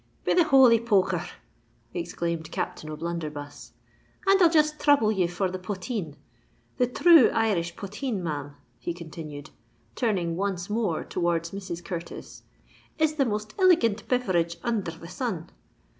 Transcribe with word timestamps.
"Be 0.25 0.33
the 0.33 0.45
holy 0.45 0.79
poker 0.79 1.17
r!" 1.17 1.29
exclaimed 1.93 2.49
Captain 2.51 2.89
O'Blunderbuss, 2.89 3.73
"and 4.25 4.41
I'll 4.41 4.49
jist 4.49 4.79
throuble 4.79 5.11
ye 5.15 5.27
for 5.27 5.51
the 5.51 5.59
potheen. 5.59 6.15
The 6.79 6.87
thrue 6.87 7.29
Irish 7.35 7.75
potheen, 7.75 8.23
ma'am," 8.23 8.55
he 8.79 8.95
continued, 8.95 9.51
turning 9.93 10.35
once 10.35 10.71
more 10.71 11.03
towards 11.03 11.51
Mrs. 11.51 11.85
Curtis, 11.85 12.41
"is 12.97 13.13
the 13.13 13.25
most 13.25 13.55
iligant 13.57 14.07
beverage 14.07 14.59
unther 14.63 14.99
the 14.99 15.07
sun. 15.07 15.51